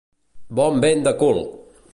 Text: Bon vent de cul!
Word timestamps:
Bon 0.59 0.81
vent 0.85 1.05
de 1.09 1.15
cul! 1.21 1.43